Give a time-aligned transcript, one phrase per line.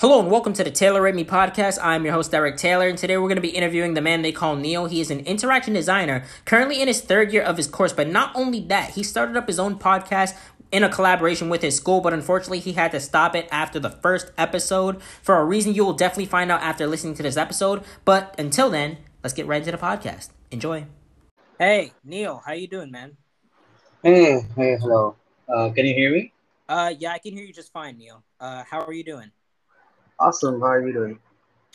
[0.00, 1.76] Hello and welcome to the Taylor Rate Me podcast.
[1.82, 4.30] I'm your host Derek Taylor, and today we're going to be interviewing the man they
[4.30, 4.86] call Neel.
[4.86, 7.92] He is an interaction designer, currently in his third year of his course.
[7.92, 10.36] But not only that, he started up his own podcast
[10.70, 13.90] in a collaboration with his school, but unfortunately he had to stop it after the
[13.90, 17.82] first episode for a reason you will definitely find out after listening to this episode.
[18.04, 20.28] But until then, let's get right into the podcast.
[20.52, 20.86] Enjoy.
[21.58, 23.16] Hey, Neel, how you doing, man?
[24.04, 25.16] Hey, hey, hello.
[25.48, 26.32] Uh, can you hear me?
[26.68, 28.22] Uh, yeah, I can hear you just fine, Neel.
[28.38, 29.32] Uh, how are you doing?
[30.20, 30.60] Awesome.
[30.60, 31.18] How are you doing?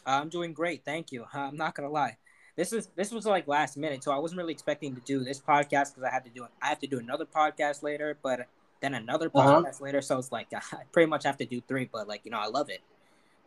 [0.06, 1.26] I'm doing great, thank you.
[1.34, 2.18] I'm not gonna lie.
[2.56, 5.40] This is this was like last minute, so I wasn't really expecting to do this
[5.40, 8.48] podcast because I had to do I have to do another podcast later, but
[8.82, 9.62] then another Uh-huh.
[9.64, 10.02] podcast later.
[10.02, 12.48] So it's like I pretty much have to do three, but like you know I
[12.48, 12.82] love it.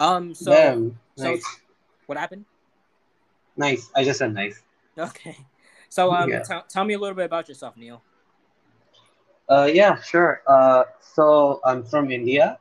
[0.00, 0.98] Um, so Damn.
[1.16, 1.60] so Nice.
[2.06, 2.44] what happened?
[3.56, 3.90] Nice.
[3.94, 4.62] I just said nice.
[4.98, 5.36] Okay,
[5.90, 6.40] so um, Yeah.
[6.42, 8.02] tell tell me a little bit about yourself, Neel.
[9.48, 10.42] Uh, yeah, sure.
[10.46, 12.58] Uh, so I'm from India.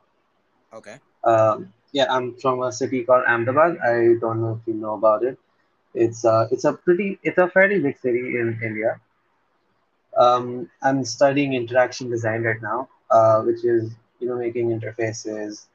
[0.72, 0.96] Okay.
[1.24, 3.78] Um, yeah, I'm from a city called Ahmedabad.
[3.78, 5.38] I don't know if you know about it.
[5.94, 9.00] It's uh, it's a pretty, it's a fairly big city in India.
[10.16, 15.66] Um, I'm studying interaction design right now, uh, which is you know making interfaces,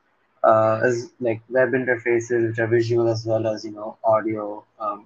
[0.43, 5.05] uh, as like web interfaces which are visual as well as you know audio, um,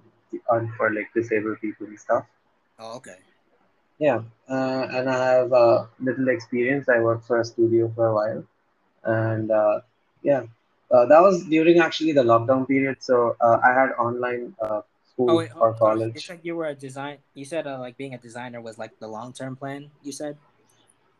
[0.76, 2.26] for like disabled people and stuff.
[2.78, 3.16] Oh, okay.
[3.98, 6.88] Yeah, uh, and I have uh, little experience.
[6.88, 8.44] I worked for a studio for a while,
[9.04, 9.80] and uh,
[10.22, 10.44] yeah,
[10.90, 12.96] that was during actually the lockdown period.
[13.00, 15.76] So uh, I had online uh, school Oh wait, or on.
[15.76, 16.20] You college.
[16.20, 17.18] said you were a design.
[17.34, 19.90] You said uh, like being a designer was like the long term plan.
[20.02, 20.36] You said.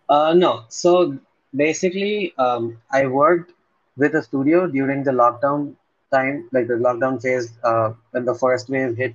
[0.09, 1.19] Uh, no, so
[1.55, 3.53] basically, um, I worked
[3.97, 5.75] with a studio during the lockdown
[6.13, 9.15] time, like the lockdown phase, uh, when the first wave hit,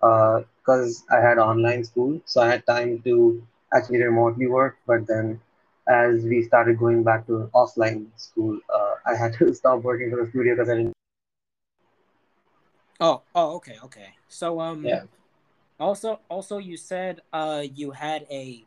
[0.00, 3.42] because I had online school, so I had time to
[3.72, 4.76] actually remotely work.
[4.86, 5.40] But then,
[5.88, 10.24] as we started going back to offline school, uh, I had to stop working for
[10.24, 10.92] the studio because I didn't.
[13.00, 14.08] Oh, oh, okay, okay.
[14.28, 14.84] So um.
[14.84, 15.02] Yeah.
[15.78, 18.64] Also, also, you said uh you had a.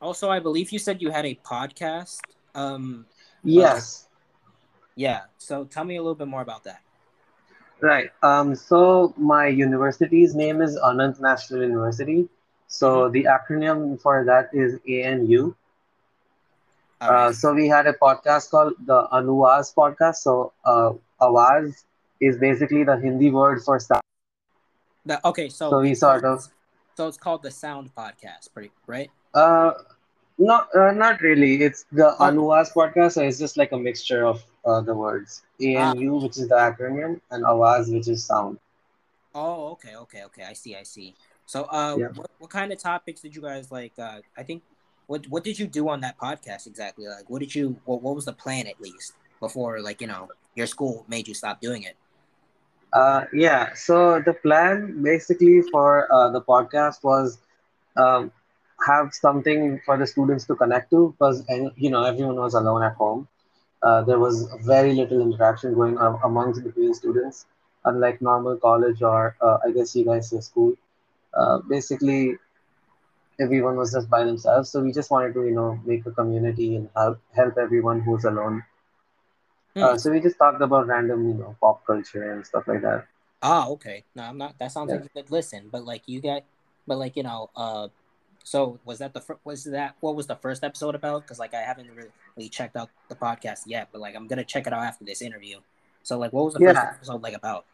[0.00, 2.20] Also, I believe you said you had a podcast.
[2.54, 3.06] Um,
[3.44, 4.08] Yes.
[4.96, 5.22] yeah.
[5.38, 6.80] So tell me a little bit more about that.
[7.80, 8.10] Right.
[8.22, 12.28] Um, so my university's name is Anant National University.
[12.68, 15.54] So the acronym for that is ANU.
[17.00, 17.34] Uh, right.
[17.34, 20.16] so we had a podcast called the Anuwaz podcast.
[20.16, 21.84] So uh, Awaz
[22.20, 24.00] is basically the Hindi word for sound.
[25.04, 26.52] The- okay, so So we it's sort called- of
[26.96, 29.10] So it's called the Sound Podcast, pretty right?
[29.34, 29.72] uh,
[30.38, 31.62] not uh, not really.
[31.62, 32.14] It's the.
[32.18, 33.12] Anuwaz podcast.
[33.12, 37.20] So it's just like a mixture of uh, the words ANU, which is the acronym,
[37.30, 38.58] and Awaz, which is sound.
[39.34, 40.44] Oh, okay, okay, okay.
[40.44, 41.14] I see, I see.
[41.44, 42.08] So, uh, Yeah.
[42.16, 43.92] what, what kind of topics did you guys like?
[43.98, 44.62] Uh, I think
[45.06, 47.06] what what did you do on that podcast exactly?
[47.06, 47.76] Like, what did you?
[47.84, 51.34] What, what was the plan at least before, like you know, your school made you
[51.34, 51.96] stop doing it?
[52.92, 57.38] Uh, yeah, so the plan basically for uh, the podcast was
[57.96, 58.32] um,
[58.86, 61.44] have something for the students to connect to because
[61.76, 63.28] you know everyone was alone at home.
[63.82, 67.46] Uh, there was very little interaction going on amongst between students,
[67.84, 70.74] unlike normal college or uh, I guess you guys say school.
[71.34, 72.38] Uh, basically,
[73.40, 74.70] everyone was just by themselves.
[74.70, 78.24] So we just wanted to you know make a community and help help everyone who's
[78.24, 78.64] alone.
[79.74, 79.82] Hmm.
[79.82, 83.06] Uh, so we just talked about random you know pop culture and stuff like that.
[83.42, 84.02] Ah, okay.
[84.14, 84.58] No, I'm not.
[84.58, 84.96] That sounds Yeah.
[84.96, 86.42] like you could listen, but like you got,
[86.86, 87.88] but like you know, uh,
[88.42, 91.22] so was that the fir- was that what was the first episode about?
[91.22, 94.66] Because like I haven't really checked out the podcast yet, but like I'm gonna check
[94.66, 95.58] it out after this interview.
[96.02, 97.66] So like, what was the first episode like about?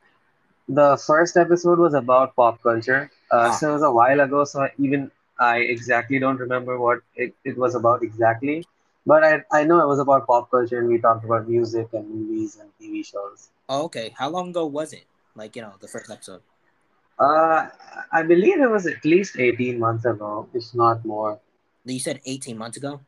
[0.68, 3.10] The first episode was about pop culture.
[3.30, 3.50] Uh, Ah.
[3.52, 5.10] so it was a while ago, so I even
[5.42, 8.64] I exactly don't remember what it, it was about exactly.
[9.04, 12.08] But I, I know it was about pop culture, and we talked about music and
[12.08, 13.50] movies and TV shows.
[13.68, 14.14] Oh, okay.
[14.16, 15.04] How long ago was it?
[15.34, 16.42] Like you know, the first episode.
[17.18, 17.68] Uh,
[18.12, 21.40] I believe it was at least 18 months ago, if not more.
[21.84, 23.00] You said 18 months ago.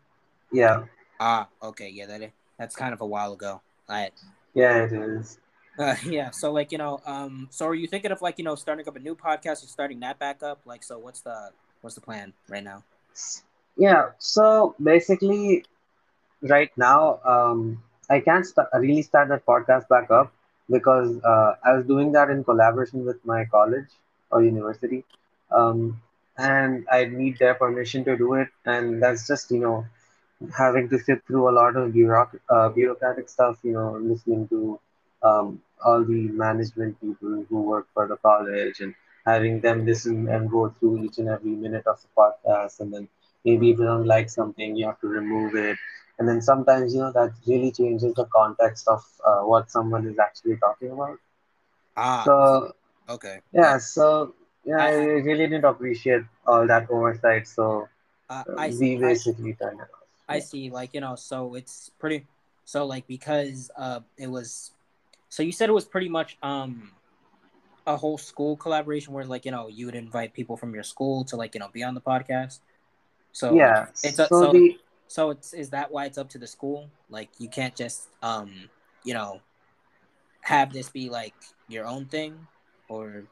[0.53, 0.84] Yeah,
[1.21, 1.89] Ah, okay.
[1.89, 3.62] Yeah, that that's kind of a while ago.
[3.89, 4.11] I
[4.55, 5.39] yeah, it is.
[5.79, 6.31] uh, yeah.
[6.31, 8.97] So like you know, um, so are you thinking of like you know starting up
[8.97, 10.61] a new podcast or starting that back up?
[10.64, 11.50] Like, so what's the
[11.84, 12.84] what's the plan right now?
[13.76, 15.64] Yeah, so basically,
[16.42, 20.32] right now, um, I can't st- really start that podcast back up
[20.70, 23.88] because uh, I was doing that in collaboration with my college
[24.31, 25.04] or university,
[25.50, 26.00] um,
[26.38, 29.86] and I need their permission to do it, and that's just you know
[30.56, 34.78] having to sit through a lot of bureauc- uh, bureaucratic stuff, you know, listening to
[35.22, 38.94] um, all the management people who work for the college and
[39.26, 43.09] having them listen and go through each and every minute of the podcast and then
[43.44, 45.76] maybe if you don't like something you have to remove it
[46.19, 50.19] and then sometimes you know that really changes the context of uh, what someone is
[50.19, 51.19] actually talking about.
[51.97, 52.73] Ah, So
[53.09, 53.41] okay.
[53.53, 54.35] yeah, so
[54.65, 57.47] yeah, I I I really didn't appreciate all that oversight.
[57.47, 57.88] So
[58.29, 60.09] I, uh, I we I basically turned it off.
[60.29, 60.70] I see.
[60.70, 62.27] Like you know, so it's pretty.
[62.65, 64.73] So like because uh it was.
[65.29, 66.93] So you said it was pretty much um
[67.86, 71.25] a whole school collaboration where like you know you would invite people from your school
[71.25, 72.60] to like you know be on the podcast.
[73.32, 73.86] So Yeah.
[74.02, 74.78] it's a, So so the
[75.08, 76.90] so it's is that why it's up to the school?
[77.08, 78.70] Like you can't just um
[79.04, 79.42] you know
[80.42, 81.34] have this be like
[81.69, 82.46] your own thing
[82.88, 83.25] or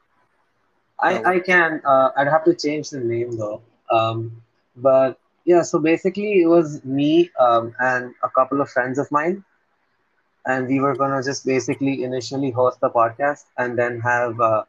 [1.00, 3.62] I I can uh, I'd have to change the name though.
[3.90, 4.43] Um,
[4.76, 9.44] but yeah, so basically it was me um, and a couple of friends of mine,
[10.47, 14.62] and we were gonna just basically initially host the podcast and then have uh,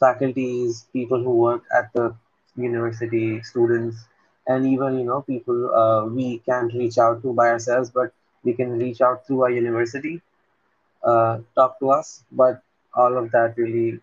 [0.00, 2.14] faculties, people who work at the
[2.56, 4.04] university, students,
[4.46, 8.12] and even you know people uh, we can't reach out to by ourselves, but
[8.44, 10.20] we can reach out through our university,
[11.04, 12.24] uh, talk to us.
[12.32, 12.62] But
[12.94, 14.00] all of that really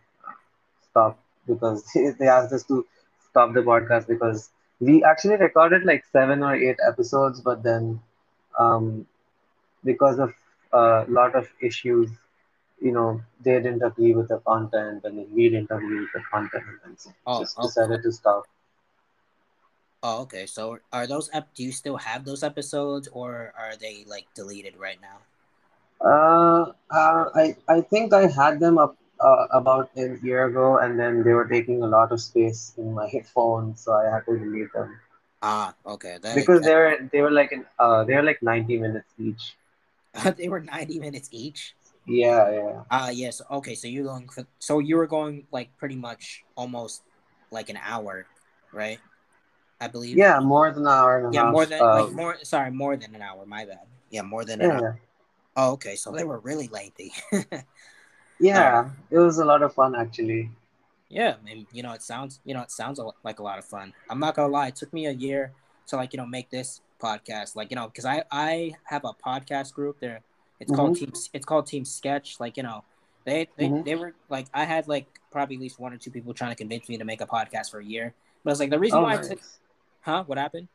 [0.89, 1.83] stopped because
[2.19, 2.85] they asked us to
[3.29, 7.99] stop the podcast because we actually recorded like seven or eight episodes, but then
[8.59, 9.05] um,
[9.83, 10.33] because of
[10.73, 12.09] a lot of issues,
[12.81, 16.23] you know, they didn't agree with the content, and then we didn't agree with the
[16.31, 18.45] content, and so oh just oh oh decided to stop.
[20.03, 20.45] oh okay.
[20.45, 24.77] So are those ep- do you still have those episodes or are they like deleted
[24.77, 25.25] right now?
[26.01, 30.99] Uh, uh, I I think I had them up uh, about a year ago, and
[30.99, 34.37] then they were taking a lot of space in my phone, so I had to
[34.37, 34.99] delete them
[35.41, 36.17] Ah, okay.
[36.21, 39.13] That, because that they were they were like in, uh they were like 90 minutes
[39.19, 39.55] each.
[40.37, 41.75] they were 90 minutes each.
[42.05, 42.83] Yeah, yeah.
[42.89, 43.41] Ah, yes.
[43.49, 47.03] Okay, so you're going for so you were going like pretty much almost
[47.51, 48.27] like an hour,
[48.71, 48.99] right?
[49.79, 50.17] I believe.
[50.17, 53.21] Yeah, more than an hour Yeah, more than like Um, more sorry, more than an
[53.21, 53.87] hour, my bad.
[54.09, 54.99] Yeah, more than an hour.
[55.55, 55.95] Oh, okay.
[55.95, 57.13] So they were really lengthy.
[58.39, 60.51] Yeah, it was a lot of fun actually.
[61.09, 63.93] Yeah, and you know, it sounds you know, it sounds like a lot of fun.
[64.09, 65.53] I'm not gonna lie, it took me a year
[65.87, 67.55] to like, you know, make this podcast.
[67.55, 70.21] Like, you know, because I I have a podcast group there.
[70.59, 72.39] It's called Mm-hmm, Team it's called Team Sketch.
[72.39, 72.83] Like, you know,
[73.25, 73.83] they they, mm-hmm.
[73.83, 76.55] they were like I had like probably at least one or two people trying to
[76.55, 78.13] convince me to make a podcast for a year.
[78.43, 79.39] But it's like the reason Oh, why I took
[80.01, 80.23] huh?
[80.25, 80.67] What happened?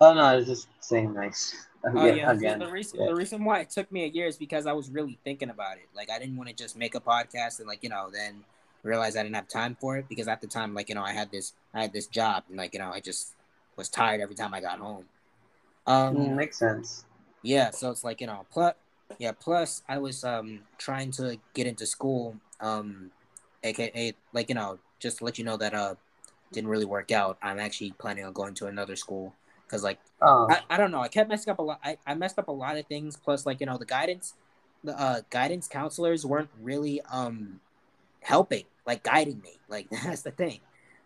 [0.00, 1.54] Oh no, I was just saying nice.
[1.84, 3.06] Oh Again, yeah, the, the reason Yeah.
[3.06, 5.76] the reason why it took me a year is because I was really thinking about
[5.76, 5.88] it.
[5.94, 8.44] Like I didn't want to just make a podcast and like you know then
[8.82, 11.12] realize I didn't have time for it because at the time like you know I
[11.12, 13.34] had this I had this job and like you know I just
[13.76, 15.04] was tired every time I got home.
[16.10, 17.04] Mm, Um makes sense.
[17.42, 18.74] yeah, so it's like you know plus
[19.18, 23.10] yeah plus I was um trying to get into school um
[23.62, 25.94] aka like you know just to let you know that uh
[26.52, 27.38] didn't really work out.
[27.42, 29.34] I'm actually planning on going to another school
[29.68, 31.00] because like Oh, I, I don't know.
[31.02, 31.80] I kept messing up a lot.
[31.84, 33.16] I, I messed up a lot of things.
[33.18, 34.34] Plus, like you know, the guidance,
[34.84, 37.60] the uh, guidance counselors weren't really um
[38.22, 39.60] helping, like guiding me.
[39.68, 40.60] Like that's the thing.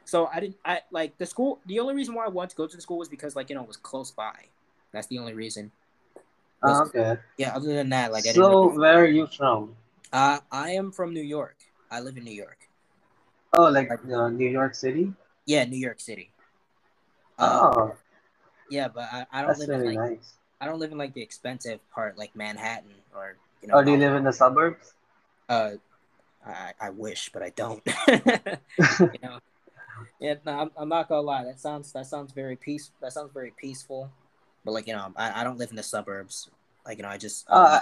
[0.04, 0.56] So I didn't.
[0.64, 1.60] I like the school.
[1.66, 3.56] The only reason why I wanted to go to the school was because like you
[3.56, 4.50] know it was close by.
[4.92, 5.70] That's the only reason.
[6.62, 7.16] oh, okay.
[7.38, 7.54] yeah.
[7.54, 8.42] Other than that, like I didn't.
[8.42, 9.76] So Really, where are you from?
[10.12, 11.56] uh, I am from New York.
[11.90, 12.68] I live in New York.
[13.52, 15.12] Oh, like Like uh, New York City?
[15.46, 16.30] yeah, New York City.
[17.38, 17.94] Uh, Oh,
[18.70, 20.34] yeah, but I, I don't live in like nice.
[20.60, 23.90] I don't live in like the expensive part, like Manhattan or you know Or do
[23.92, 24.94] you live in the suburbs?
[25.48, 25.72] Uh,
[26.46, 27.82] I, I wish, but I don't.
[28.08, 29.38] you know,
[30.20, 31.44] yeah, no, I'm, I'm not gonna lie.
[31.44, 32.90] That sounds that sounds very peace.
[33.00, 34.10] That sounds very peaceful.
[34.64, 36.50] But like you know, I, I don't live in the suburbs.
[36.86, 37.80] Like you know, I just um Uh,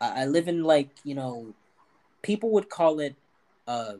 [0.00, 1.54] I, I live in like you know,
[2.22, 3.16] people would call it
[3.66, 3.94] uh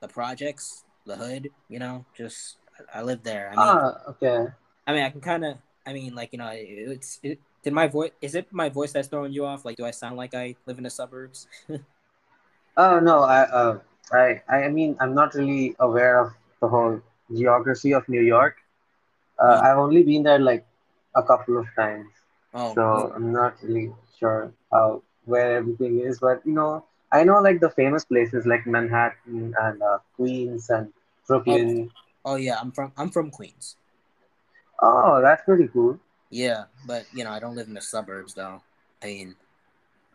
[0.00, 1.50] the projects, the hood.
[1.68, 2.58] You know, just
[2.94, 3.50] I live there.
[3.52, 4.48] I mean, ah, okay.
[4.86, 5.58] I mean, I can kind of.
[5.86, 7.40] I mean, like you know, it's it.
[7.62, 8.12] Did my voice?
[8.20, 9.64] Is it my voice that's throwing you off?
[9.64, 11.46] Like, do I sound like I live in the suburbs?
[12.76, 13.78] Oh no, I uh,
[14.12, 17.00] I I mean I'm not really aware of the whole
[17.32, 18.56] geography of New York.
[19.40, 20.66] Uh, Uh, I've only been there like
[21.16, 22.10] a couple of times,
[22.54, 26.20] oh, so I'm not really sure how where everything is.
[26.20, 30.92] But you know, I know like the famous places like Manhattan and uh, Queens and
[31.46, 31.90] oh, Brooklyn.
[32.24, 32.56] oh yeah.
[32.60, 33.76] I'm from I'm from Queens.
[34.82, 35.98] Oh, that's pretty cool.
[36.30, 38.62] Yeah, but you know, I don't live in the suburbs though.
[39.02, 39.36] I mean,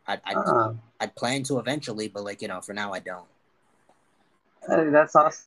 [0.07, 3.27] I I Ah, I plan to eventually, but like you know, for now I don't.
[4.69, 5.45] uh, that's awesome.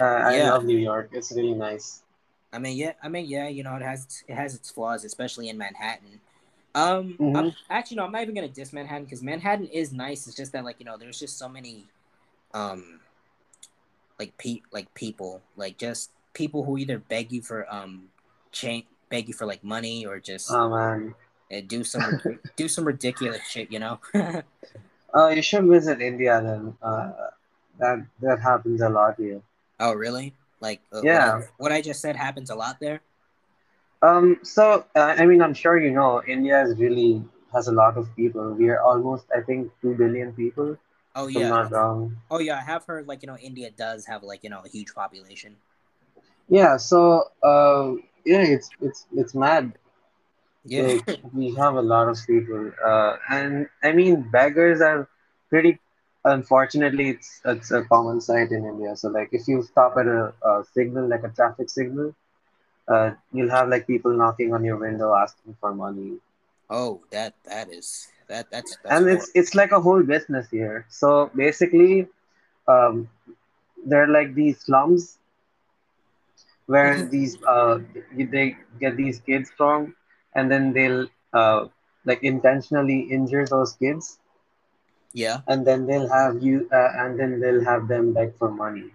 [0.00, 0.50] Uh, Yeah, I yeah.
[0.50, 1.10] love New York.
[1.12, 2.02] It's really nice.
[2.52, 2.92] I mean, yeah.
[3.02, 3.48] I mean, yeah.
[3.48, 6.20] You know, it has it has its flaws, especially in Manhattan.
[6.74, 7.36] Um, Mm-hmm.
[7.36, 10.26] I'm actually no, I'm not even gonna diss Manhattan because Manhattan is nice.
[10.26, 11.86] It's just that like you know, there's just so many,
[12.54, 13.00] um,
[14.18, 18.04] like pe like people like just people who either beg you for um
[18.52, 21.14] change beg you for like money or just Oh man.
[21.52, 22.20] uh, do some
[22.56, 23.98] do some ridiculous shit, you know?
[25.12, 26.76] Uh, you should visit India then.
[26.82, 27.12] Uh,
[27.78, 29.40] that that happens a lot here.
[29.80, 30.34] oh, really?
[30.60, 31.36] Like uh, Yeah.
[31.36, 33.00] what, I, what I just said happens a lot there.
[34.02, 37.96] Um, so uh, I mean, I'm sure you know, India is really has a lot
[37.96, 38.52] of people.
[38.54, 40.76] We are almost, I think, two billion people.
[41.14, 41.48] Oh yeah.
[41.48, 42.16] not wrong.
[42.30, 44.68] Oh yeah, I have heard like you know India does have like you know a
[44.68, 45.56] huge population.
[46.48, 46.76] Yeah.
[46.76, 49.72] So, uh, yeah, it's it's it's mad.
[50.64, 50.82] Yeah.
[50.82, 55.08] Like we have a lot of people, uh, and I mean, beggars are
[55.48, 55.80] pretty.
[56.24, 58.96] Unfortunately, it's it's a common sight in India.
[58.96, 62.14] So, like, if you stop at a, a signal, like a traffic signal,
[62.88, 66.18] uh, you'll have like people knocking on your window asking for money,
[66.70, 70.86] oh, that that is that that's that's and it's it's like a whole business here.
[70.90, 72.08] So basically,
[72.68, 73.10] um,
[73.86, 75.18] there are like these slums
[76.66, 77.80] where these uh
[78.16, 79.96] they get these kids from,
[80.34, 81.68] and then they'll uh
[82.04, 84.19] like intentionally injure those kids,
[85.12, 85.40] yeah.
[85.46, 88.90] and then they'll have you uh, and then they'll have them beg for money.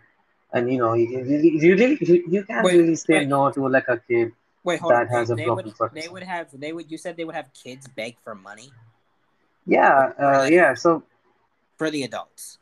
[0.54, 3.28] And you know, you, you, you really you, you can't Wait, really say wait.
[3.28, 4.32] no to like a kid
[4.64, 5.08] Wait, hold that on.
[5.10, 7.36] has They, a they broken would they would have they would you said they would
[7.36, 8.72] have kids beg for money
[9.66, 10.74] Yeah, uh, yeah.
[10.76, 11.04] So
[11.78, 12.60] for the adults.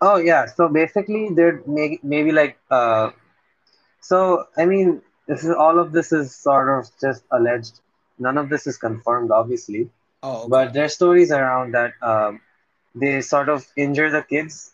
[0.00, 3.10] Oh yeah, so basically they're may maybe like uh
[4.00, 7.80] so I mean this is all of this is sort of just alleged.
[8.18, 9.90] None of this is confirmed obviously,
[10.24, 10.48] Oh, okay.
[10.54, 12.40] but there's stories around that um
[12.94, 14.72] they sort of injure the kids,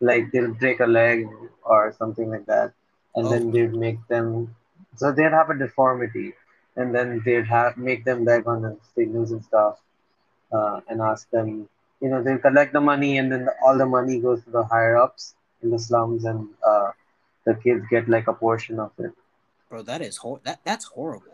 [0.00, 1.26] like they'll break a leg
[1.64, 2.72] or something like that,
[3.14, 4.54] and then they'd make them
[4.96, 6.34] so they'd have a deformity
[6.76, 9.78] and then they'd have make them beg on the signals and stuff
[10.52, 11.68] uh, and ask them,
[12.00, 14.64] you know, they'll collect the money and then the, all the money goes to the
[14.64, 16.90] higher ups in the slums and uh,
[17.46, 19.12] the kids get like a portion of it.
[19.68, 21.29] Bro, that is hor- that that's horrible.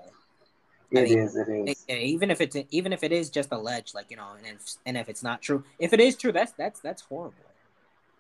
[0.95, 3.95] I It mean, is, it E- even if it's even if it is just alleged,
[3.95, 6.53] like you know, and if and if it's not true, if it is true, that's
[6.53, 7.35] that's that's horrible.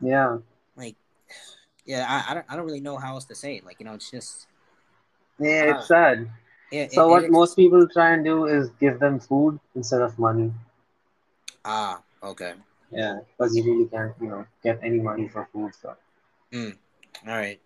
[0.00, 0.38] Yeah,
[0.76, 0.96] Like,
[1.84, 3.64] yeah, I, I don't I don't really know how else to say it.
[3.64, 4.46] Like you know, it's just
[5.38, 5.78] yeah, Ah.
[5.78, 6.28] it's sad.
[6.72, 9.60] it, So it- what it is- most people try and do is give them food
[9.74, 10.52] instead of money.
[11.64, 12.54] ah okay
[12.90, 15.74] Yeah, because you really can't, you know, get any money for food.
[15.74, 15.96] So
[17.26, 17.60] all right.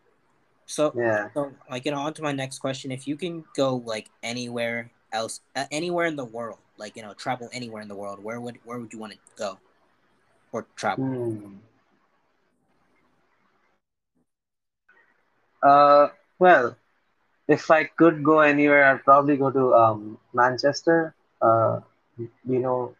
[0.70, 1.28] So yeah.
[1.34, 2.92] So, like, you know, on to my next question.
[2.92, 7.12] If you can go like anywhere else, uh, anywhere in the world, like you know,
[7.14, 9.58] travel anywhere in the world, where would where would you want to go
[10.52, 11.04] or travel?
[11.04, 11.58] Hmm.
[15.62, 16.08] Uh,
[16.38, 16.76] well,
[17.48, 21.14] if I could go anywhere, I'd probably go to um Manchester.
[21.42, 21.80] Uh,
[22.46, 22.94] you know,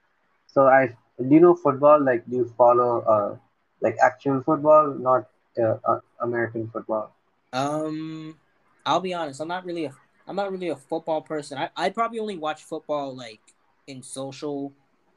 [0.48, 2.02] so I do you know football?
[2.02, 3.36] Like, do you follow uh
[3.80, 7.14] like actual football, not uh, uh, American football?
[7.52, 8.38] Um,
[8.86, 9.40] I'll be honest.
[9.40, 9.94] I'm not really a
[10.26, 11.58] I'm not really a football person.
[11.58, 13.40] I I probably only watch football like
[13.86, 14.72] in social,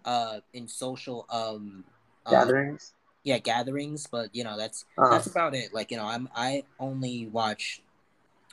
[0.06, 1.84] uh, in social um,
[2.25, 2.94] uh, Gatherings?
[3.24, 4.08] yeah, gatherings.
[4.08, 5.74] But you know, that's Uh, that's about it.
[5.74, 7.82] Like you know, I'm I only watch,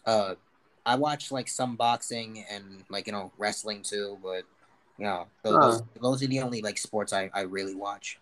[0.06, 0.36] uh,
[0.86, 4.18] I watch like some boxing and like you know wrestling too.
[4.22, 4.44] But
[4.98, 5.60] you know, those, Huh.
[5.60, 8.18] those, those are the only like sports I I really watch.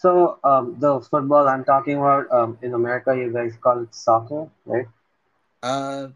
[0.00, 4.48] So um the football I'm talking about um in America, you guys call it soccer,
[4.64, 4.86] right?
[5.62, 6.08] Uh,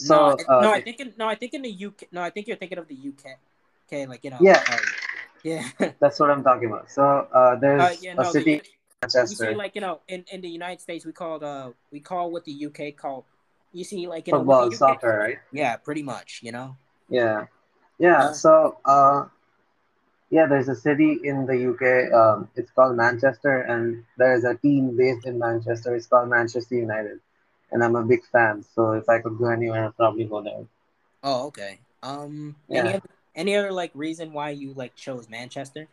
[0.00, 2.08] So no, I, uh, no, I think in, no, I think in the UK.
[2.08, 3.36] No, I think you're thinking of the UK.
[3.84, 4.40] Okay, like you know.
[4.40, 4.64] Yeah.
[4.64, 4.78] uh,
[5.44, 5.68] yeah.
[6.00, 6.90] that's what I'm talking about.
[6.90, 8.14] So uh, there's uh, yeah.
[8.16, 8.62] a city,
[9.02, 12.00] the, you see, like you know, in, in the United States, we call uh we
[12.00, 13.26] call what the UK call.
[13.72, 15.38] You see, like you football, what the UK soccer, right?
[15.52, 16.40] Yeah, pretty much.
[16.42, 16.76] You know.
[17.08, 17.46] Yeah,
[17.98, 18.28] yeah.
[18.28, 19.26] Uh, So, uh,
[20.30, 22.10] yeah, there's a city in the UK.
[22.12, 25.94] Um, it's called Manchester, and there's a team based in Manchester.
[25.94, 27.20] It's called Manchester United,
[27.72, 28.64] and I'm a big fan.
[28.74, 30.66] So if I could go anywhere, I'd probably go there.
[31.22, 31.80] Oh, okay.
[32.02, 35.88] Um, any other, any other like reason why you like chose Manchester?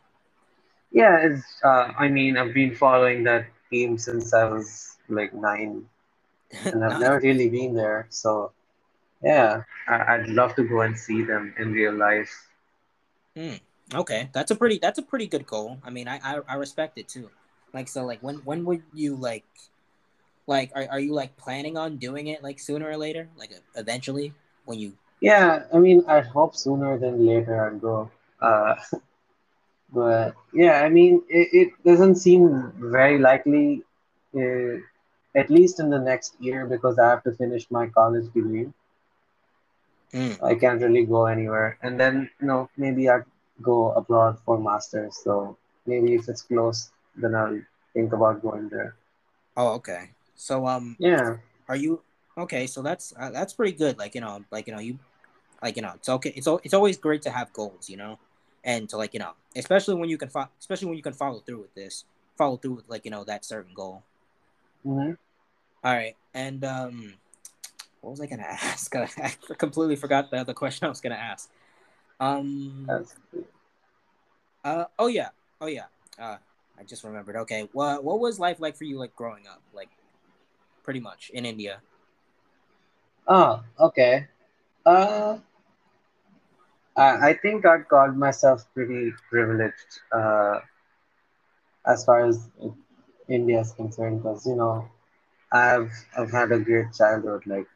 [0.92, 1.18] yeah.
[1.28, 1.44] It's.
[1.64, 5.88] Uh, I mean, I've been following that team since I was like nine,
[6.74, 8.08] and I've never really been there.
[8.12, 8.54] So,
[9.24, 12.34] yeah, I- I'd love to go and see them in real life.
[13.36, 13.58] Hmm.
[13.94, 15.78] Okay, that's a pretty that's a pretty good goal.
[15.84, 17.30] I mean, I, I I respect it too.
[17.74, 19.46] Like so, like when when would you like,
[20.46, 24.34] like are are you like planning on doing it like sooner or later, like eventually
[24.66, 24.94] when you?
[25.22, 28.12] Yeah, I mean, I hope sooner than later I'd go.
[28.42, 28.76] Uh,
[29.94, 33.84] but yeah, I mean, it, it doesn't seem very likely,
[34.36, 34.78] uh,
[35.34, 38.68] at least in the next year, because I have to finish my college degree.
[40.12, 40.34] Hmm.
[40.44, 41.78] I can't really go anywhere.
[41.82, 43.26] And then, you know, maybe I'd
[43.62, 45.18] go abroad for masters.
[45.24, 47.60] So maybe if it's close, then I'll
[47.94, 48.96] think about going there.
[49.56, 50.12] Oh, okay.
[50.36, 51.38] So um, Yeah.
[51.68, 52.02] are you
[52.38, 53.98] Okay, so that's uh, that's pretty good.
[53.98, 55.00] Like you know, like you know, you
[55.62, 56.32] like you know, it's okay.
[56.36, 58.20] It's it's always great to have goals, you know,
[58.64, 61.40] and to like you know, especially when you can fo- especially when you can follow
[61.40, 62.06] through with this,
[62.38, 64.04] follow through with like you know that certain goal.
[64.86, 65.14] Mm-hmm.
[65.84, 67.14] All right, and um,
[68.02, 68.96] what was I gonna ask?
[68.96, 71.50] I completely forgot the other question I was gonna ask.
[72.20, 72.88] Um.
[72.88, 73.16] That's
[74.64, 74.86] Uh.
[75.00, 75.30] Oh yeah.
[75.62, 75.88] Oh yeah.
[76.18, 76.38] Uh.
[76.80, 77.36] I just remembered.
[77.38, 77.70] Okay.
[77.72, 79.90] What What was life like for you, like growing up, like,
[80.84, 81.82] pretty much in India?
[83.28, 84.28] oh, okay.
[84.86, 85.38] Uh,
[86.98, 90.60] I, I think I'd call myself pretty privileged uh,
[91.86, 92.50] as far as
[93.30, 94.90] India is concerned, because you know
[95.52, 97.44] I've I've had a great childhood.
[97.48, 97.68] Like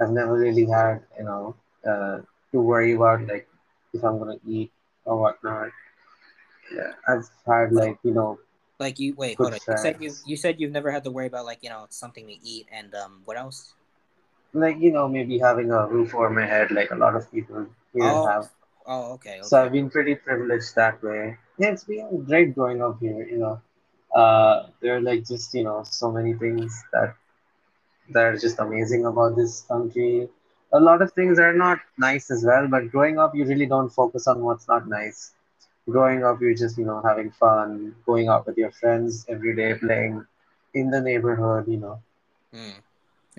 [0.00, 2.20] I've never really had you know uh,
[2.52, 3.48] to worry about like
[3.96, 4.70] if I'm gonna eat
[5.04, 5.70] or whatnot.
[6.74, 8.38] Yeah, I've had Like, you know
[8.78, 9.58] like you wait, hold on.
[9.68, 12.26] You said you you said you've never had to worry about like you know something
[12.26, 13.74] to eat and um what else?
[14.52, 17.66] Like you know maybe having a roof over my head, like a lot of people
[17.92, 18.26] here Oh.
[18.26, 18.50] have.
[18.86, 19.12] Oh.
[19.14, 19.40] Okay.
[19.42, 21.38] So I've been pretty privileged that way.
[21.58, 23.26] Yeah, it's been great growing up here.
[23.26, 23.60] You know,
[24.14, 27.16] uh, there are like just you know so many things that
[28.10, 30.28] that are just amazing about this country.
[30.72, 33.88] A lot of things are not nice as well, but growing up, you really don't
[33.88, 35.32] focus on what's not nice.
[35.88, 39.74] Growing up, you're just you know having fun, going out with your friends every day,
[39.74, 40.26] playing
[40.74, 41.68] in the neighborhood.
[41.68, 42.00] You know,
[42.52, 42.80] Hmm.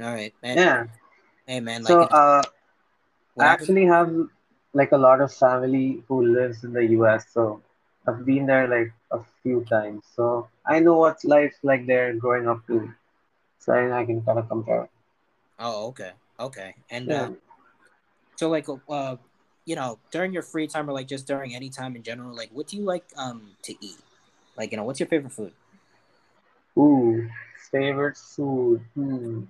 [0.03, 0.33] All right.
[0.43, 0.85] And yeah.
[1.47, 2.43] hey, man, like So uh,
[3.39, 4.13] I actually have
[4.73, 7.61] like a lot of family who lives in the US, so
[8.07, 10.03] I've been there like a few times.
[10.15, 12.93] So I know what life's like there growing up too.
[13.59, 14.89] So I, I can kind of compare.
[15.59, 15.87] Oh.
[15.87, 16.11] Okay.
[16.39, 16.75] Okay.
[16.89, 17.31] And uh,
[18.35, 19.15] so like uh,
[19.65, 22.49] you know, during your free time or like just during any time in general, like
[22.53, 23.97] what do you like um to eat?
[24.55, 25.53] Like you know, what's your favorite food?
[26.77, 27.27] Ooh,
[27.71, 28.81] favorite food.
[28.93, 29.43] Hmm.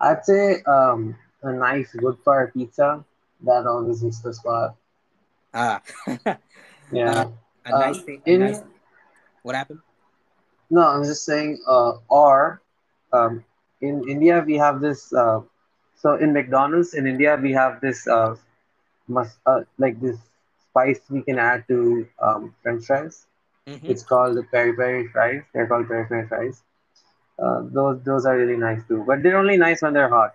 [0.00, 3.04] I'd say um a nice wood fire pizza.
[3.44, 4.76] That always hits the spot.
[5.54, 5.82] Ah.
[6.26, 6.34] uh,
[6.92, 7.28] Yeah.
[7.64, 8.04] a nice Um.
[8.04, 8.22] thing.
[8.26, 8.60] A nice.
[9.42, 9.80] What happened?
[10.70, 11.62] no, I'm just saying.
[11.66, 11.98] Uh.
[12.08, 12.62] Or
[13.12, 13.44] um.
[13.80, 15.12] In India we have this.
[15.12, 15.40] Uh.
[16.02, 18.06] So in McDonald's in India we have this.
[18.06, 18.36] Uh.
[19.16, 20.18] must uh, like this
[20.66, 21.78] spice we can add to
[22.26, 23.16] um, French fries.
[23.68, 23.90] Mm-hmm.
[23.92, 25.42] It's called the peri peri fries.
[25.52, 26.62] They're called peri peri fries.
[27.38, 30.32] Uh, those those are really nice too, but they're only nice when they're hot.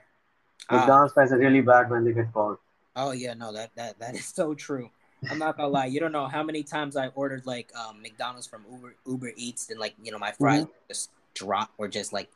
[0.69, 0.77] Ah.
[0.77, 2.57] McDonald's fries are really bad when they get cold.
[2.95, 4.89] Oh yeah, no, that that that is so true.
[5.31, 5.87] I'm not gonna lie.
[5.87, 9.69] You don't know how many times I ordered like um McDonald's from Uber Uber Eats
[9.69, 12.29] and like you know my fries hmm just drop were just like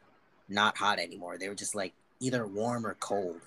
[0.49, 1.37] not hot anymore.
[1.37, 3.41] They were just like either warm or cold.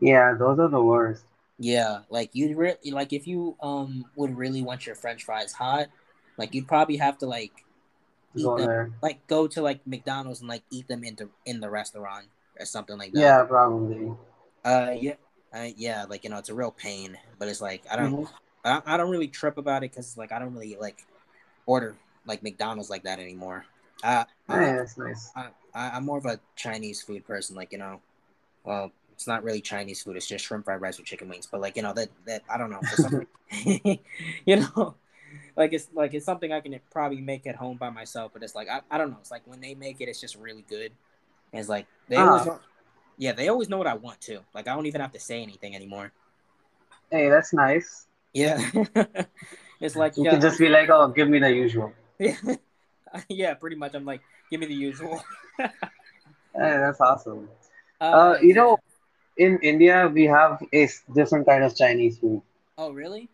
[0.00, 1.24] Yeah, those are the worst.
[1.58, 5.88] Yeah, like you'd re- like if you um would really want your French fries hot,
[6.38, 7.66] like you'd probably have to like
[8.36, 8.90] eat Go them there.
[9.02, 12.28] like go to like McDonald's and like eat them into in the restaurant
[12.58, 13.36] or something like that.
[13.36, 14.12] Yeah, probably.
[14.64, 15.14] Uh yeah.
[15.52, 18.24] Uh, yeah, like you know, it's a real pain, but it's like I don't, hmm
[18.64, 21.08] I, I don't really trip about it because like I don't really like
[21.66, 23.66] order like McDonald's like that anymore.
[24.02, 25.32] Uh, I, Yeah, that's nice.
[25.36, 27.56] I, I I'm more of a Chinese food person.
[27.56, 28.00] Like you know,
[28.64, 30.16] well, it's not really Chinese food.
[30.16, 31.48] It's just shrimp fried rice with chicken wings.
[31.50, 33.22] But like you know that that I don't know for some
[34.46, 34.96] you know,
[35.56, 38.32] like it's like it's something I can probably make at home by myself.
[38.34, 39.18] But it's like I, I don't know.
[39.20, 40.92] It's like when they make it, it's just really good.
[41.52, 42.60] And it's like they always ah, know,
[43.18, 44.40] yeah, they always know what I want too.
[44.54, 46.12] Like I don't even have to say anything anymore.
[47.10, 48.06] hey, that's nice.
[48.32, 48.60] Yeah,
[49.80, 51.92] it's like You yeah, can just be like, oh, give me the usual.
[52.18, 52.36] yeah,
[53.28, 53.94] yeah, pretty much.
[53.94, 54.20] I'm like,
[54.50, 55.22] give me the usual.
[56.54, 57.48] Hey, that's awesome.
[58.00, 58.78] Uh, uh, you know,
[59.36, 62.42] in India we have a different kind of Chinese food.
[62.78, 63.28] Oh, really?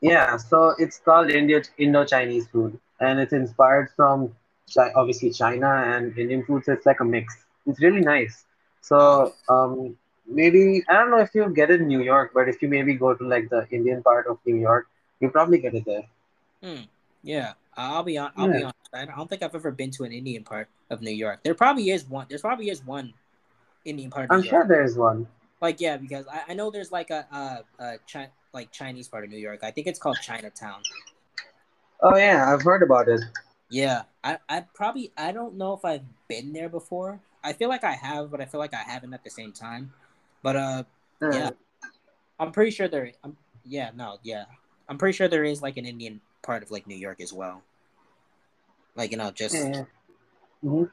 [0.00, 4.34] Yeah, so it's called Indo Indo-Chinese food, and it's inspired from
[4.74, 6.64] Chi obviously China and Indian food.
[6.64, 7.36] So it's like a mix.
[7.66, 8.44] It's really nice.
[8.80, 12.62] So um, maybe I don't know if you get it in New York, but if
[12.62, 14.86] you maybe go to like the Indian part of New York,
[15.20, 16.06] you probably get it there.
[16.62, 16.82] hmm,
[17.22, 17.54] yeah.
[17.78, 18.32] I'll be on.
[18.36, 18.78] I'll be Yeah, honest.
[18.94, 21.42] I don't think I've ever been to an Indian part of New York.
[21.44, 22.26] There probably is one.
[22.28, 23.14] There's probably is one
[23.84, 24.60] Indian part of I'm York.
[24.60, 25.26] sure there is one.
[25.60, 27.26] Like yeah, because I, I know there's like a
[27.80, 29.60] a, a chi- like Chinese part of New York.
[29.64, 30.86] I think it's called Chinatown.
[32.02, 33.20] Oh yeah, I've heard about it.
[33.70, 37.20] Yeah, I I probably I don't know if I've been there before.
[37.44, 39.92] I feel like I have, but I feel like I haven't at the same time.
[40.42, 40.84] But uh,
[41.28, 41.50] yeah, Yeah,
[42.38, 43.12] I'm pretty sure there.
[43.24, 44.46] I'm, yeah, no, yeah,
[44.88, 47.62] I'm pretty sure there is like an Indian part of like New York as well.
[48.96, 49.84] Like you know, just yeah.
[50.62, 50.84] hmm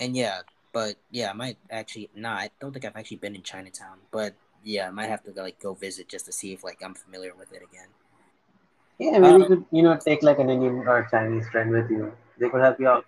[0.00, 2.10] and yeah, but yeah, I might actually.
[2.14, 4.34] Nah, I don't think I've actually been in Chinatown, but
[4.64, 7.34] yeah, I might have to like go visit just to see if like I'm familiar
[7.34, 7.88] with it again.
[8.98, 11.90] Yeah, maybe you Uh, could, you know, take like an Indian or Chinese friend with
[11.90, 12.12] you.
[12.38, 13.04] They could help you out.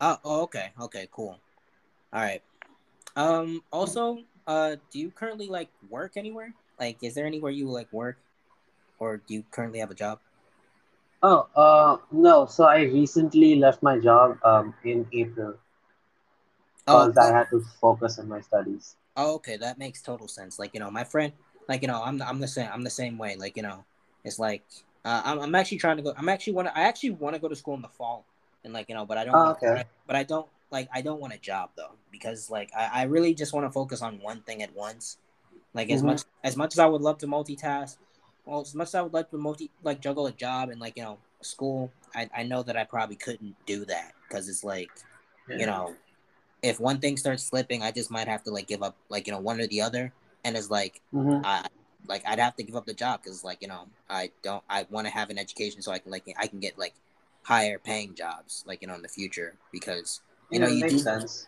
[0.00, 1.38] oh, oh, okay, okay, cool.
[2.12, 2.42] All right.
[3.16, 3.62] Um.
[3.72, 6.54] Also, uh, do you currently like work anywhere?
[6.80, 8.18] Like, is there anywhere you like work,
[8.98, 10.20] or do you currently have a job?
[11.22, 12.46] Oh, uh, no.
[12.46, 15.58] So I recently left my job um in April
[16.88, 18.96] Oh, because I had to focus on my studies.
[19.16, 20.58] Oh, okay, that makes total sense.
[20.58, 21.32] Like you know, my friend,
[21.68, 22.68] like you know, I'm I'm the same.
[22.72, 23.36] I'm the same way.
[23.36, 23.84] Like you know,
[24.24, 24.64] it's like
[25.04, 26.12] uh, I'm I'm actually trying to go.
[26.16, 26.76] I'm actually want to.
[26.76, 28.26] I actually want to go to school in the fall,
[28.64, 29.38] and like you know, but I don't.
[29.38, 29.66] Oh, okay.
[29.68, 30.88] but, I, but I don't like.
[30.92, 34.02] I don't want a job though because like I, I really just want to focus
[34.02, 35.16] on one thing at once.
[35.74, 37.96] Like as hmm much as much as I would love to multitask,
[38.46, 40.94] well, as much as I would like to multi like juggle a job and like
[40.96, 44.90] you know school, I I know that I probably couldn't do that because it's like
[45.54, 45.96] you know
[46.62, 49.32] if one thing starts slipping, I just might have to like give up like you
[49.32, 50.12] know one or the other,
[50.44, 51.66] and it's like hmm I
[52.06, 54.86] like I'd have to give up the job because like you know I don't I
[54.90, 56.94] want to have an education so I can like I can get like
[57.44, 61.46] higher paying jobs like you know in the future because you know you do sense.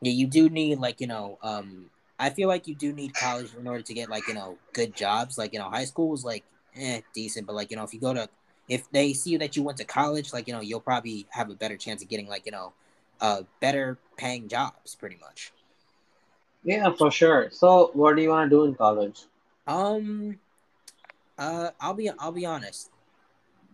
[0.00, 3.54] yeah you do need like you know um I feel like you do need college
[3.54, 6.24] in order to get like you know good jobs like you know high school is
[6.24, 6.44] like
[6.76, 8.30] eh decent but like you know if you go to
[8.68, 11.56] if they see that you went to college like you know you'll probably have a
[11.56, 12.74] better chance of getting like you know
[13.20, 15.54] uh better paying jobs pretty much
[16.64, 17.50] Yeah, for sure.
[17.50, 19.26] So, what do you want to do in college?
[19.66, 20.38] um
[21.38, 22.90] uh I'll be I'll be honest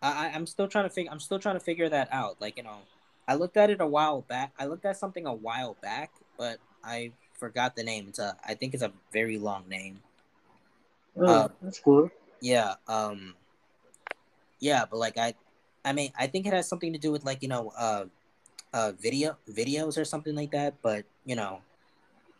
[0.03, 2.59] I I- I'm still trying to figure I'm still trying to figure that out like
[2.59, 2.89] you know
[3.29, 6.61] I looked at it a while back I looked at something a while back but
[6.85, 10.03] I forgot the name it's a I think it's a very long name
[11.18, 12.11] Oh, uh that's cool.
[12.40, 13.37] yeah um
[14.61, 15.35] yeah but like I
[15.85, 18.07] I mean I think it has something to do with like you know uh
[18.72, 21.62] uh video videos or something like that but you know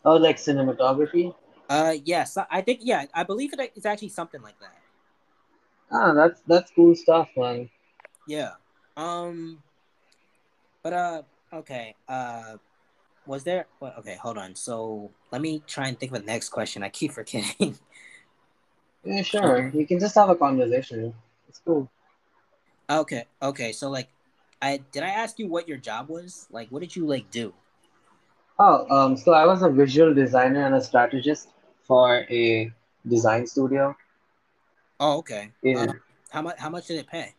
[0.07, 1.35] Oh, like cinematography?
[1.69, 4.77] uh yes I think yeah I believe it, it's actually something like that
[5.91, 7.69] Ah, that's that's cool stuff, man.
[8.27, 8.55] yeah
[8.97, 9.63] um
[10.83, 12.57] but uh okay uh
[13.27, 13.67] was there?
[13.81, 14.55] Well, okay hold on.
[14.55, 16.83] So let me try and think of the next question.
[16.83, 17.79] I keep forgetting.
[19.05, 19.71] Yeah, sure.
[19.75, 21.15] We can just have a conversation.
[21.49, 21.89] It's cool.
[22.91, 23.73] okay okay.
[23.73, 24.09] So like
[24.63, 26.47] i did i ask you what your job was?
[26.51, 27.55] Like what did you like do?
[28.59, 31.49] Oh, um, so I was a visual designer and a strategist
[31.87, 32.71] for a
[33.07, 33.97] design studio.
[35.01, 35.53] Oh okay.
[35.75, 37.35] Uh, in how much how much did it pay?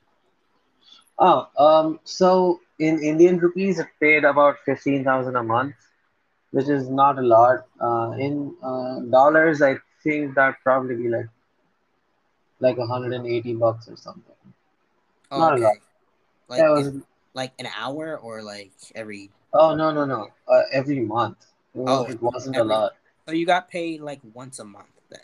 [1.20, 5.76] Oh, um, so in Indian rupees, it paid about 15,000 a month,
[6.52, 7.66] which is not a lot.
[7.82, 11.28] Uh, in uh, dollars, I think that probably be like
[12.60, 14.36] like 180 bucks or something.
[15.32, 15.74] oh Not a lot.
[16.50, 20.30] like Yeah, it in was, like an hour or like every oh, no, no, no.
[20.48, 21.46] Uh, every month.
[21.76, 22.94] It oh it wasn't a lot.
[23.28, 25.20] so you got paid like once a month then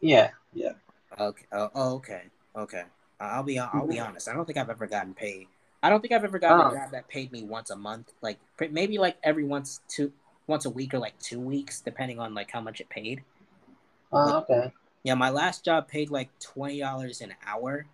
[0.00, 0.72] Yeah, yeah.
[1.18, 1.46] Okay.
[1.52, 2.22] Oh, oh, okay.
[2.56, 2.84] Okay.
[3.20, 4.08] I'll be I'll be Mhm.
[4.08, 4.28] honest.
[4.28, 5.46] I don't think I've ever gotten paid.
[5.82, 8.12] I don't think I've ever gotten a Oh, job that paid me once a month.
[8.22, 8.40] Like
[8.70, 10.12] maybe like every once two
[10.46, 13.24] once a week or like two weeks, depending on like how much it paid.
[14.12, 14.72] Oh, okay.
[15.04, 17.86] yeah, my last job paid like twenty dollars an hour,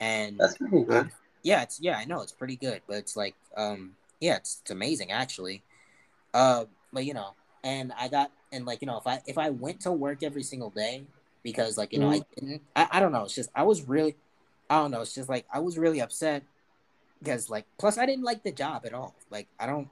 [0.00, 1.10] and That's pretty I, good.
[1.42, 4.70] yeah, it's yeah, I know it's pretty good, but it's like um yeah, it's it's
[4.70, 5.64] amazing actually.
[6.34, 9.50] Uh, but you know, and I got and like you know, if I if I
[9.50, 11.06] went to work every single day
[11.44, 12.24] because like you know I Mhm.
[12.36, 13.24] didn't, I, I don't know.
[13.24, 14.16] It's just I was really,
[14.70, 15.02] I don't know.
[15.02, 16.44] It's just like I was really upset
[17.22, 19.16] because like plus I didn't like the job at all.
[19.30, 19.88] Like I don't,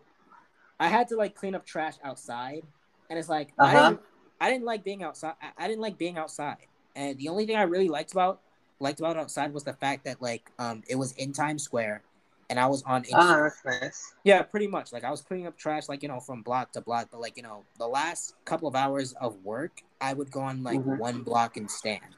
[0.81, 2.63] I had to like clean up trash outside,
[3.11, 3.77] and it's like I Uh-huh.
[3.77, 4.01] didn't,
[4.41, 5.35] I didn't like being outside.
[5.43, 8.41] I, I didn't like being outside, and the only thing I really liked about
[8.81, 12.05] liked about outside was the fact that like um it was in Times Square,
[12.51, 14.15] and I was on in Ah, that's nice.
[14.25, 14.93] yeah, pretty much.
[14.93, 17.09] Like I was cleaning up trash, like you know, from block to block.
[17.11, 20.63] But like you know, the last couple of hours of work, I would go on
[20.63, 20.97] like Mm-hmm.
[20.97, 22.17] one block and stand,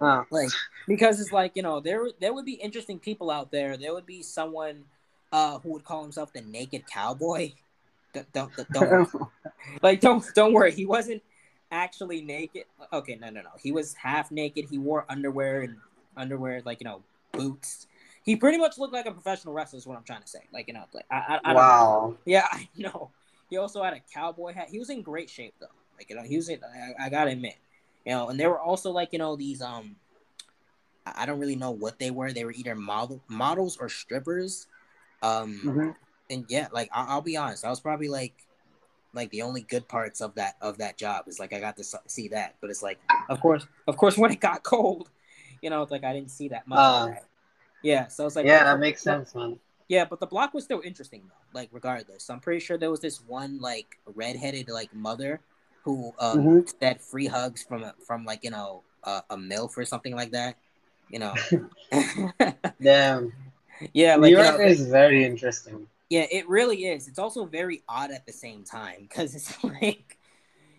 [0.00, 0.50] Ah, like
[0.86, 3.76] because it's like you know there there would be interesting people out there.
[3.76, 4.84] There would be someone
[5.32, 7.52] uh who would call himself the Naked Cowboy.
[8.12, 9.08] Don't don't, don't
[9.82, 10.72] like don't don't worry.
[10.72, 11.22] He wasn't
[11.70, 12.64] actually naked.
[12.92, 13.50] Okay, no no no.
[13.58, 14.66] He was half naked.
[14.70, 15.76] He wore underwear and
[16.16, 17.86] underwear like you know boots.
[18.22, 19.78] He pretty much looked like a professional wrestler.
[19.78, 20.40] Is what I'm trying to say.
[20.52, 21.62] Like you know, like I I, I don't know.
[21.62, 22.14] wow.
[22.24, 23.10] Yeah, I know.
[23.48, 24.68] He also had a cowboy hat.
[24.70, 25.66] He was in great shape though.
[25.96, 26.48] Like you know, he was.
[26.48, 27.56] In, I, I gotta admit,
[28.06, 29.96] you know, and there were also like you know these um,
[31.06, 32.32] I don't really know what they were.
[32.32, 34.66] They were either model models or strippers.
[35.22, 35.90] Um, hmm
[36.28, 38.34] and yeah, like I, I'll be honest, I was probably like
[39.12, 41.84] like the only good parts of that of that job is like I got to
[42.06, 42.56] see that.
[42.60, 45.10] But it's like, of course, of course, when it got cold,
[45.62, 47.24] you know, it's like I didn't see that much Uh, that.
[47.82, 49.58] Yeah, so it's like yeah, but- that makes sense, man.
[49.88, 51.58] yeah, but the block was still interesting though.
[51.58, 55.40] Like regardless, I'm pretty sure there was this one like redheaded like mother
[55.86, 59.86] who um hmm said free hugs from from like you know a, a milf or
[59.86, 60.58] something like that.
[61.08, 61.46] You know.
[62.80, 63.32] Damn.
[63.94, 65.88] yeah, New like you York know, is very interesting.
[66.08, 67.08] Yeah, it really is.
[67.08, 70.18] It's also very odd at the same time because it's like,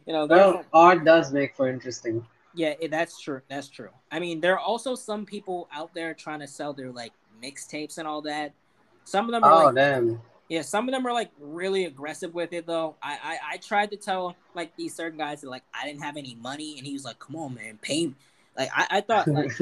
[0.08, 2.26] you know, well, art does make for interesting.
[2.54, 3.42] Yeah, it, that's true.
[3.50, 3.92] That's true.
[4.12, 7.98] I mean, there are also some people out there trying to sell their like mixtapes
[7.98, 8.56] and all that.
[9.04, 10.22] Some of them are oh like, damn.
[10.50, 12.96] Yeah, some of them are like really aggressive with it though.
[13.02, 16.16] I, I I tried to tell like these certain guys that like I didn't have
[16.18, 18.16] any money, and he was like, "Come on, man, pay." Me.
[18.58, 19.52] Like I, I thought like.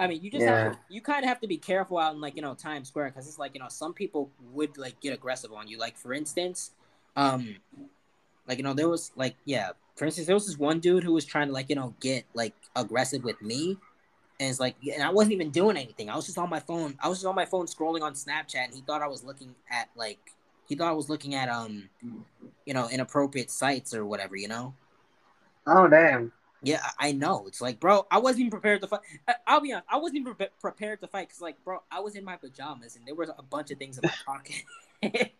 [0.00, 0.64] I mean, you just Yeah.
[0.64, 2.88] have to, you kind of have to be careful out in like you know Times
[2.88, 5.76] Square because it's like you know some people would like get aggressive on you.
[5.78, 6.70] Like for instance,
[7.16, 7.56] um,
[8.46, 11.12] like you know there was like yeah, for instance there was this one dude who
[11.12, 13.76] was trying to like you know get like aggressive with me,
[14.40, 16.10] and it's like and I wasn't even doing anything.
[16.10, 16.96] I was just on my phone.
[17.02, 19.54] I was just on my phone scrolling on Snapchat, and he thought I was looking
[19.70, 20.32] at like
[20.66, 21.88] he thought I was looking at um,
[22.64, 24.36] you know inappropriate sites or whatever.
[24.36, 24.74] You know.
[25.66, 26.32] Oh damn.
[26.62, 27.44] Yeah, I know.
[27.46, 29.00] It's like, bro, I wasn't even prepared to fight.
[29.28, 32.00] I- I'll be honest, I wasn't even pre- prepared to fight because, like, bro, I
[32.00, 35.34] was in my pajamas and there was a bunch of things in my pocket.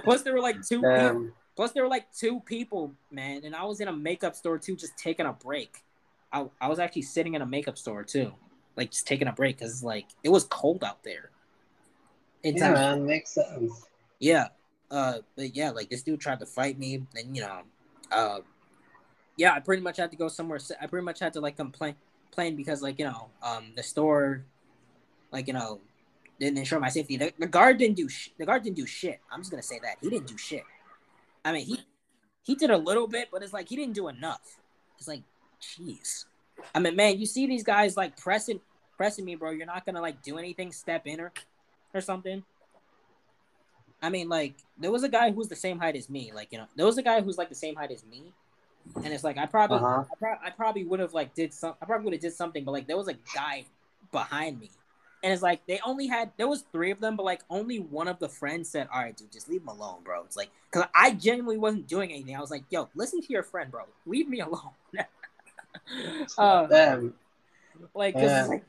[0.02, 0.82] plus, there were like two.
[0.82, 4.58] People, plus, there were like two people, man, and I was in a makeup store
[4.58, 5.84] too, just taking a break.
[6.36, 8.32] I, I was actually sitting in a makeup store too,
[8.76, 11.30] like just taking a break because like it was cold out there.
[12.42, 13.86] In Yeah, man, makes sense.
[14.20, 14.48] yeah.
[14.90, 17.62] Uh, but yeah, like this dude tried to fight me, and you know,
[18.12, 18.38] uh,
[19.36, 20.60] yeah, I pretty much had to go somewhere.
[20.80, 21.96] I pretty much had to like complain,
[22.26, 24.44] complain because like you know, um, the store,
[25.32, 25.80] like you know,
[26.38, 27.16] didn't ensure my safety.
[27.16, 29.20] The, the guard didn't do sh- the guard didn't do shit.
[29.32, 30.62] I'm just gonna say that he didn't do shit.
[31.44, 31.80] I mean, he
[32.42, 34.60] he did a little bit, but it's like he didn't do enough.
[34.98, 35.22] It's like,
[35.60, 36.24] jeez.
[36.74, 38.60] I mean, man, you see these guys like pressing
[38.96, 39.50] pressing me, bro.
[39.50, 41.32] You're not gonna like do anything, step in or
[41.94, 42.42] or something.
[44.02, 46.32] I mean, like there was a guy who was the same height as me.
[46.34, 48.32] Like you know, there was a guy who's like the same height as me,
[48.96, 50.04] and it's like I probably, Uh-huh.
[50.10, 52.64] I, pro- I probably would have like did some, I probably would have did something,
[52.64, 53.64] but like there was a guy
[54.12, 54.70] behind me,
[55.24, 58.06] and it's like they only had there was three of them, but like only one
[58.06, 60.88] of the friends said, "All right, dude, just leave him alone, bro." It's like because
[60.94, 62.36] I genuinely wasn't doing anything.
[62.36, 63.84] I was like, "Yo, listen to your friend, bro.
[64.04, 64.72] Leave me alone."
[66.38, 67.14] Uh, Damn.
[67.94, 68.46] like, Yeah.
[68.46, 68.64] like,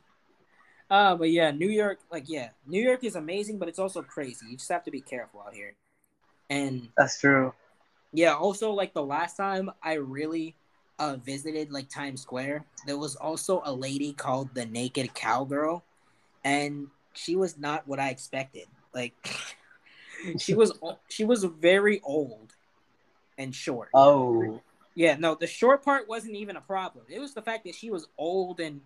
[0.90, 4.46] uh, but yeah, New York, like, yeah, New York is amazing, but it's also crazy.
[4.50, 5.76] You just have to be careful out here.
[6.50, 7.54] And That's true.
[8.14, 10.56] yeah, also like the last time I really
[11.00, 15.84] uh visited like Times Square, there was also a lady called the Naked Cowgirl,
[16.46, 18.68] and she was not what I expected.
[18.94, 19.14] Like,
[20.40, 20.72] she was
[21.10, 22.54] she was very old
[23.38, 23.90] and short.
[23.94, 24.62] Oh.
[24.98, 27.06] Yeah, no, the short part wasn't even a problem.
[27.08, 28.82] It was the fact that she was old and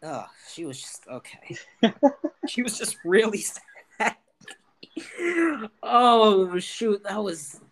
[0.00, 1.56] oh, she was just okay.
[2.46, 4.14] she was just really sad.
[5.82, 7.62] oh shoot, that was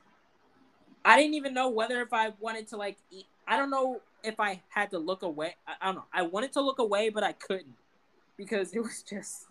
[1.04, 4.40] I didn't even know whether if I wanted to like eat I don't know if
[4.40, 5.54] I had to look away.
[5.68, 6.04] I, I don't know.
[6.12, 7.76] I wanted to look away but I couldn't
[8.36, 9.46] because it was just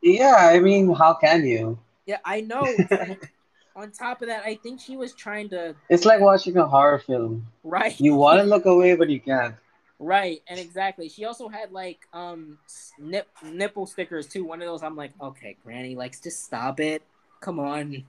[0.00, 1.76] Yeah, I mean, how can you?
[2.06, 2.62] yeah, I know.
[2.88, 3.32] Like,
[3.78, 6.98] on top of that, I think she was trying to It's like watching a horror
[6.98, 7.46] film.
[7.62, 9.54] right You want to look away, but you can't.
[10.00, 11.08] Right, and exactly.
[11.08, 12.58] She also had like um
[12.98, 14.44] nip nipple stickers too.
[14.44, 17.02] One of those, I'm like, okay, Granny, like just stop it.
[17.40, 18.04] Come on,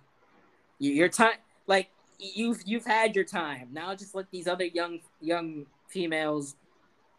[0.80, 1.36] you, your time,
[1.68, 3.70] like you've you've had your time.
[3.72, 6.56] Now just let these other young young females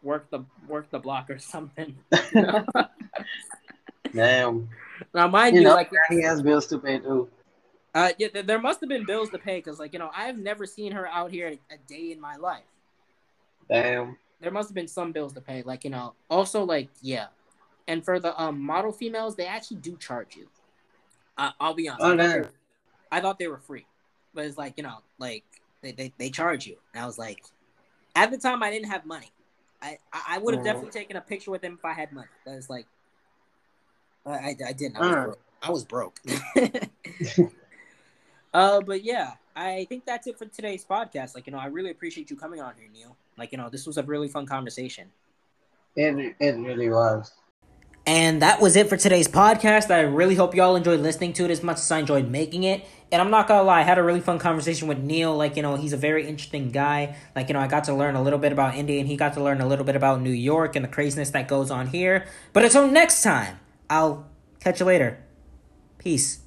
[0.03, 1.95] work the work the block or something.
[4.13, 4.69] Damn.
[5.13, 7.29] now, mind You you, know, like Granny has bills to pay too.
[7.93, 10.65] Uh, yeah, there- must have been bills to pay because like you know I've never
[10.65, 12.63] seen her out here a day in my life.
[13.69, 14.17] Damn.
[14.41, 15.61] there must have been some bills to pay.
[15.63, 17.27] Like, you know, also like, yeah.
[17.87, 20.47] And for the um model females, they actually do charge you.
[21.37, 22.03] Uh, I'll be honest.
[22.03, 22.51] Oh, I, thought they were,
[23.11, 23.85] I thought they were free.
[24.33, 25.43] But it's like, you know, like
[25.81, 26.77] they, they, they charge you.
[26.93, 27.43] And I was like,
[28.15, 29.31] at the time I didn't have money.
[29.81, 30.65] I, I, would have Mhm.
[30.65, 32.27] definitely taken a picture with them if I had money.
[32.45, 32.85] But it's like
[34.25, 34.97] I, I, I didn't.
[34.97, 35.23] I was Uh.
[35.23, 35.39] broke.
[35.63, 36.19] I was broke.
[38.53, 41.35] uh but yeah, I think that's it for today's podcast.
[41.35, 43.15] Like, you know, I really appreciate you coming on here, Neel.
[43.37, 45.07] Like, you know, this was a really fun conversation.
[45.95, 47.33] It, it really was.
[48.07, 49.91] And that was it for today's podcast.
[49.91, 52.83] I really hope y'all enjoyed listening to it as much as I enjoyed making it.
[53.11, 55.35] And I'm not gonna lie, I had a really fun conversation with Neel.
[55.35, 57.15] Like, you know, he's a very interesting guy.
[57.35, 59.33] Like, you know, I got to learn a little bit about India and he got
[59.33, 62.25] to learn a little bit about New York and the craziness that goes on here.
[62.53, 63.59] But until next time,
[63.89, 64.27] I'll
[64.59, 65.23] catch you later.
[65.99, 66.39] Peace.